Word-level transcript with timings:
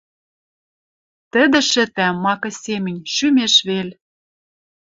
Тӹдӹ 1.31 1.59
шӹтӓ, 1.71 2.07
макы 2.23 2.51
семӹнь, 2.61 3.03
шӱмеш 3.13 3.55
вел... 3.67 3.89